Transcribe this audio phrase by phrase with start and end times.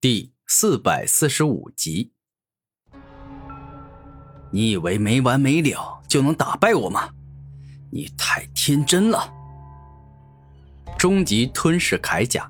[0.00, 2.12] 第四百四十五集，
[4.52, 7.10] 你以为没完没了就能打败我吗？
[7.90, 9.28] 你太天真了！
[10.96, 12.48] 终极吞噬铠甲，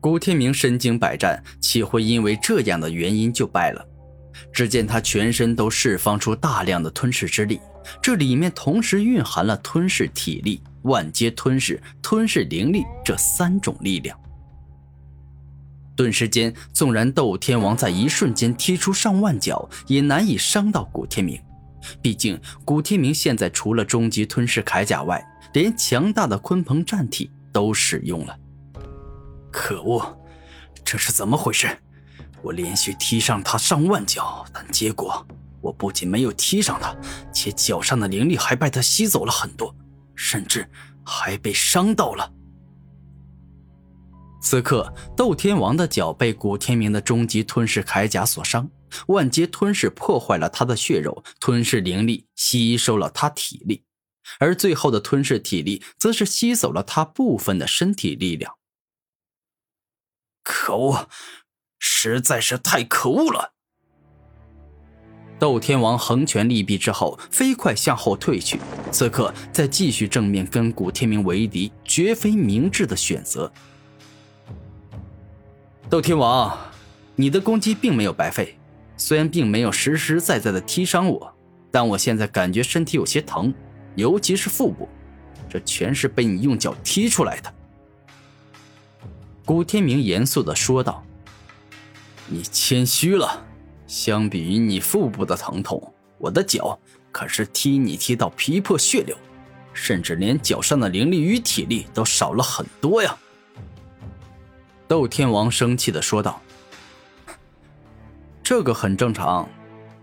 [0.00, 3.86] 古天明身经百战，岂会因为这样的原因就败了？
[4.52, 7.60] 只见他全身都释放出大量的吞噬之力，
[8.02, 14.18] 这里面同时蕴含了吞噬体力、万阶吞噬、吞噬灵力这三种力量。
[15.96, 21.40] 顿时间，纵然斗天王在一瞬间踢出上万脚，也难以伤到古天明。
[22.02, 28.36] 毕竟，古天明现在除了终极吞噬铠甲外，连强大的鲲鹏战体都使用了。
[29.50, 30.18] 可恶，
[30.84, 31.68] 这是怎么回事？
[32.42, 35.26] 我连续踢上他上万脚，但结果
[35.60, 36.94] 我不仅没有踢上他，
[37.32, 39.74] 且脚上的灵力还被他吸走了很多，
[40.14, 40.68] 甚至
[41.04, 42.30] 还被伤到了。
[44.48, 48.70] 此刻，斗天王的脚被古天明的终极吞噬铠甲所伤，
[49.08, 53.82] 万阶吞噬破坏了他的血肉，吞噬灵力吸收了他体力，
[54.38, 58.54] 而最后的吞噬体力则是吸走了他部分的身体力量。
[60.44, 61.08] 可恶，
[61.80, 63.54] 实在是太可恶了！
[65.40, 68.60] 斗天王横拳立臂之后，飞快向后退去。
[68.92, 73.52] 此刻再继续正面跟古天明为敌，绝非明智的选择。
[75.88, 76.58] 斗天王，
[77.14, 78.58] 你的攻击并没有白费，
[78.96, 81.32] 虽然并没有实实在在的踢伤我，
[81.70, 83.54] 但我现在感觉身体有些疼，
[83.94, 84.88] 尤其是腹部，
[85.48, 87.54] 这全是被你用脚踢出来的。
[89.44, 91.04] 古天明严肃的说道
[92.26, 93.46] ：“你谦虚了，
[93.86, 95.80] 相比于你腹部的疼痛，
[96.18, 96.76] 我的脚
[97.12, 99.16] 可是踢你踢到皮破血流，
[99.72, 103.16] 甚至连脚上的灵力与体力都少了很多呀。”
[104.88, 106.40] 斗天王生气的说道
[108.42, 109.48] ：“这个很正常，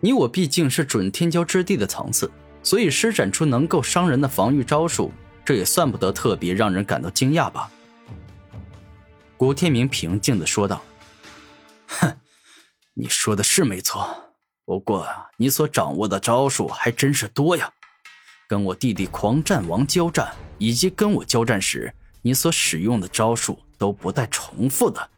[0.02, 2.30] 你我毕竟是准天骄之地的层次，
[2.62, 5.12] 所以施展出能够伤人的防御招数，
[5.46, 7.72] 这也算不得特别让人感到惊讶吧？”
[9.38, 10.82] 古天明平静的说道
[11.88, 12.18] ：“哼，
[12.94, 14.34] 你说的是没错，
[14.66, 15.08] 不过
[15.38, 17.72] 你所掌握的招数还真是多呀，
[18.50, 25.10] 跟我弟弟狂战王交战，以及跟我交战时你所使用的招数。”都不带重复的。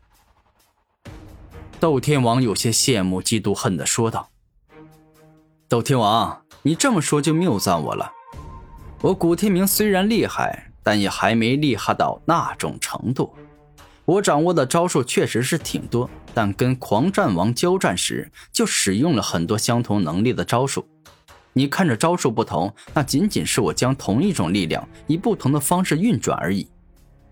[1.79, 4.29] 斗天王有些羡慕、嫉妒、恨的说道
[5.67, 8.11] ：“斗天王，你这么说就谬赞我了。
[9.01, 13.33] 我古天明虽然厉害，但也还没厉害到那种程度。
[14.05, 20.87] 我掌握的招数确实是挺多，但跟狂战王交战时，就使用了很多相同能力的招数。
[21.53, 26.67] 你看着招数不同，那仅仅是我将同一种力量以不同的方式运转而已。”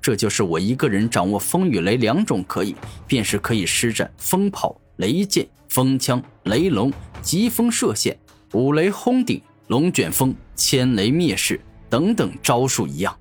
[0.04, 2.76] 这就是我一个人掌握风与雷两种可以，
[3.08, 6.92] 便是可以施展风炮、雷剑、风枪、雷龙、
[7.22, 8.20] 疾风射线、
[8.52, 11.58] 五雷轰顶、龙卷风、千雷灭世
[11.90, 13.18] 等等招数一样。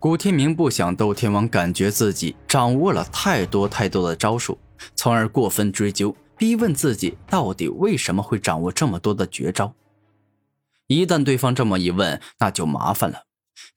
[0.00, 4.58] 古天明不想斗天王感觉自己掌握了太多太多的招数，
[4.96, 9.72] 从而过分追究、逼问自己到底为什么会掌握这么多的绝招。
[10.88, 13.22] 一旦对方这么一问，那就麻烦了。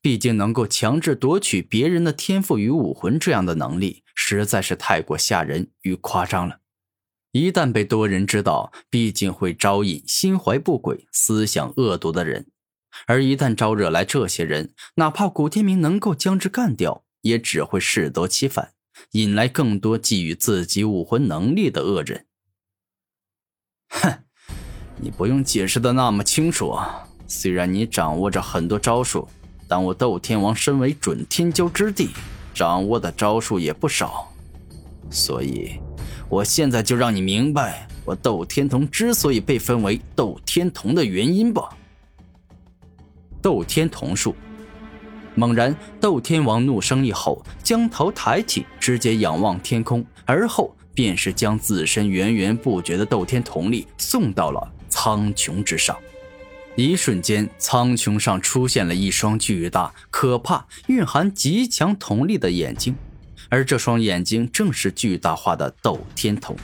[0.00, 6.60] 毕竟能够强制夺取别人的天赋与武魂这样的能力，实在是太过吓人与夸张了。
[7.32, 12.46] 一旦被多人知道，毕竟会招引心怀不轨、思想恶毒的人。
[13.06, 18.72] 而一旦招惹来这些人，哪怕古天明能够将之干掉，也只会适得其反，
[19.10, 22.26] 引来更多觊觎自己武魂能力的恶人。
[23.90, 24.24] 哼，
[24.98, 26.74] 你不用解释的那么清楚。
[27.28, 29.28] 虽然你掌握着很多招数。
[29.68, 32.10] 但我斗天王身为准天骄之地，
[32.54, 34.32] 掌握的招数也不少，
[35.10, 35.80] 所以，
[36.28, 41.68] 我现在就让你明白我斗天童之所以被分为斗天童的原因吧。
[43.42, 44.34] 斗天童术。
[45.34, 55.94] 猛然，斗天王怒声一吼，将头抬起，直接仰望天空，而后便是将自身源源不绝的斗天童力送到了苍穹之上。
[56.76, 62.94] 一瞬间，苍穹上出现了一双巨大、可怕、蕴含极强瞳力的眼睛，
[63.48, 66.54] 而这双眼睛正是巨大化的斗天瞳。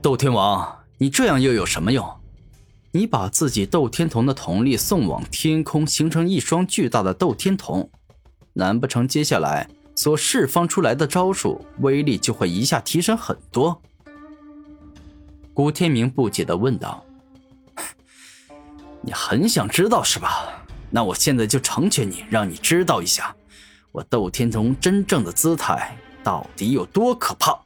[0.00, 2.10] 斗天王，你这样又有什么用？
[2.92, 7.90] 你把自己斗天瞳的瞳力送往天空，形成一双巨大的斗天瞳，
[8.54, 13.82] 难不成接下来所释放出来的招数威力就会一下提升很多？
[15.52, 17.04] 古天明不解的问道。
[19.02, 20.64] 你很想知道是吧？
[20.90, 23.34] 那我现在就成全你，让你知道一下，
[23.90, 27.58] 我斗天童真正的姿态到底有多可怕？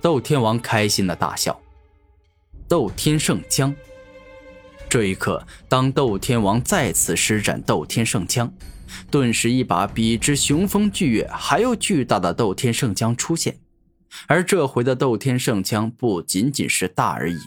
[0.00, 1.58] 斗天王开心的大笑。
[2.68, 3.74] 斗天圣枪。
[4.88, 8.52] 这一刻，当斗天王再次施展斗天圣枪，
[9.10, 13.58] 顿时一把比之雄风巨月还要巨大的斗天圣枪出现。
[14.26, 17.38] 而这回的斗天圣枪不仅仅是大而已，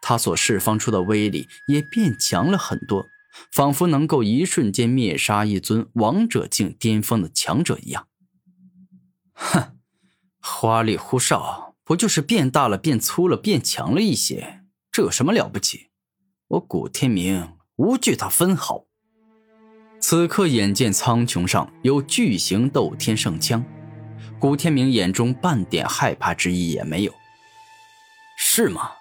[0.00, 3.06] 他所释放出的威力也变强了很多。
[3.52, 8.08] 仿佛能够一瞬间灭杀一尊王者境巅峰的强者一样。
[9.32, 9.78] 哼，
[10.40, 14.62] 花里胡哨，不就是变大了、变粗了、变强了一些？
[14.90, 15.90] 这有什么了不起？
[16.48, 18.86] 我古天明无惧他分毫。
[20.00, 23.64] 此刻眼见苍穹上有巨型斗天圣枪，
[24.40, 27.14] 古天明眼中半点害怕之意也没有。
[28.36, 28.92] 是吗？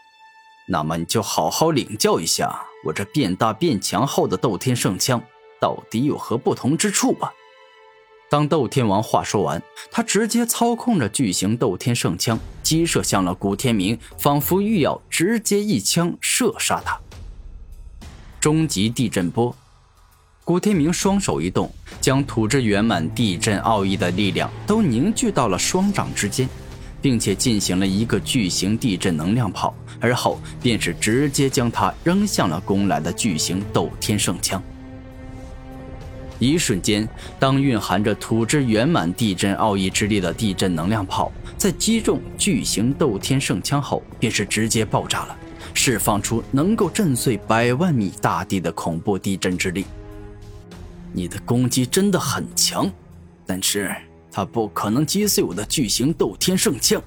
[0.69, 2.54] 那么你就好好领教一下
[2.84, 5.22] 我这变大变强后的斗天圣枪
[5.62, 7.31] 到底有何不同之处吧。
[8.30, 17.00] 当斗天王话说完，他直接操控着巨型斗天圣枪击射向了古天明，仿佛欲要直接一枪射杀他。
[18.42, 19.56] 终极地震波，
[20.44, 21.72] 古天明双手一动，
[22.02, 26.50] 将土之圆满地震奥义的力量都凝聚到了双掌之间。
[27.01, 34.61] 并且进行了一个巨型地震能量炮，而后便是直接将它扔向了攻来的巨型斗天圣枪。
[36.39, 37.07] 一瞬间，
[37.39, 45.35] 当蕴含着土之圆满地震奥义之力的地震能量炮在击中巨型斗天圣枪后，便是直接爆炸了，
[45.73, 49.85] 释放出能够震碎百万米大地的恐怖地震之力。
[51.11, 52.91] 你的攻击真的很强，
[53.45, 53.95] 但是。
[54.38, 57.01] 他不可能击碎我的巨型斗天圣枪。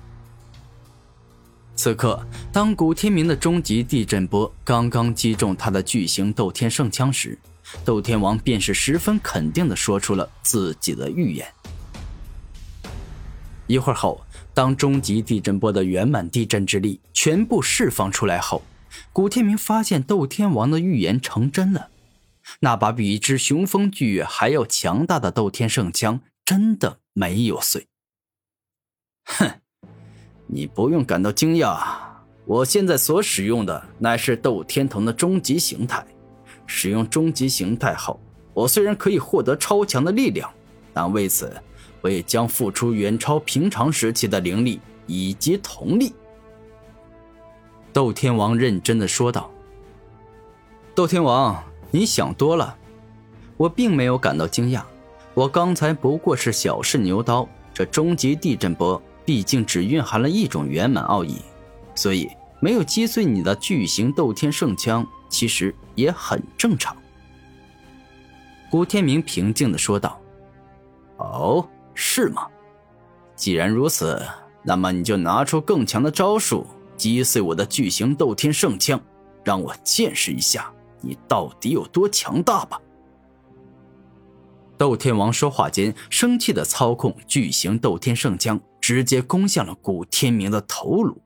[1.76, 7.38] 此刻，当古天明的终极地震波刚刚击中他的巨型斗天圣枪时，
[7.84, 11.46] 斗天王便是十分肯定的说出了自己的预言。
[13.68, 14.20] 一会儿后，
[14.52, 18.64] 当终极地震波的圆满地震之力全部释放出来后，
[19.12, 21.90] 古天明发现斗天王的预言成真了，
[22.58, 26.18] 那把比之雄风巨还要强大的斗天圣枪
[26.50, 26.98] 真的。
[27.12, 27.86] 没有碎。
[29.24, 29.48] 哼，
[30.48, 31.80] 你不用感到惊讶，
[32.44, 36.04] 我现在所使用的乃是斗天藤的终极形态。
[36.66, 38.18] 使用终极形态后，
[38.52, 40.50] 我虽然可以获得超强的力量，
[40.92, 41.54] 但为此
[42.00, 46.12] 我也将付出远超平常时期的灵力以及同力。
[47.92, 49.48] 斗天王认真的说道
[50.96, 51.62] ：“斗天王，
[51.92, 52.76] 你想多了，
[53.56, 54.82] 我并没有感到惊讶。”
[55.40, 61.36] 我刚才不过是小试牛刀，这终极地震波毕竟只蕴含了一种圆满奥义，
[61.94, 62.28] 所以
[62.60, 66.94] 没有击碎你的巨型斗天圣枪，其实也很正常。
[68.70, 70.20] 古天明平静的说道
[71.16, 72.46] ：“哦，是吗？
[73.34, 74.22] 既然如此，
[74.62, 76.66] 那么你就拿出更强的招数，
[76.98, 79.00] 击碎我的巨型斗天圣枪，
[79.42, 80.70] 让我见识一下
[81.00, 82.78] 你到底有多强大吧。”
[84.80, 91.20] 斗天王说话间，生气的操控巨型斗天圣枪，直接攻向了古天明的头颅。